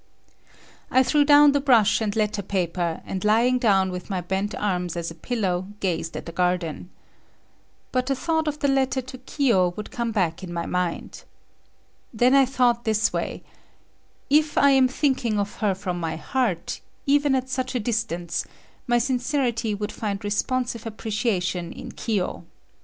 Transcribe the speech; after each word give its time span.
I 0.89 1.03
threw 1.03 1.23
down 1.23 1.51
the 1.51 1.59
brush 1.61 2.01
and 2.01 2.15
letter 2.15 2.41
paper, 2.41 3.03
and 3.05 3.23
lying 3.23 3.59
down 3.59 3.91
with 3.91 4.09
my 4.09 4.19
bent 4.19 4.55
arms 4.55 4.97
as 4.97 5.11
a 5.11 5.13
pillow, 5.13 5.67
gazed 5.79 6.17
at 6.17 6.25
the 6.25 6.31
garden. 6.31 6.89
But 7.91 8.07
the 8.07 8.15
thought 8.15 8.47
of 8.47 8.57
the 8.57 8.67
letter 8.67 8.99
to 9.03 9.19
Kiyo 9.19 9.75
would 9.77 9.91
come 9.91 10.11
back 10.11 10.41
in 10.41 10.51
my 10.51 10.65
mind. 10.65 11.23
Then 12.11 12.33
I 12.33 12.47
thought 12.47 12.83
this 12.83 13.13
way; 13.13 13.43
If 14.27 14.57
I 14.57 14.71
am 14.71 14.87
thinking 14.87 15.37
of 15.37 15.57
her 15.57 15.75
from 15.75 15.99
my 15.99 16.15
heart, 16.15 16.81
even 17.05 17.35
at 17.35 17.47
such 17.51 17.75
a 17.75 17.79
distance, 17.79 18.43
my 18.87 18.97
sincerity 18.97 19.75
would 19.75 19.91
find 19.91 20.23
responsive 20.23 20.87
appreciation 20.87 21.71
in 21.71 21.91
Kiyo. 21.91 22.45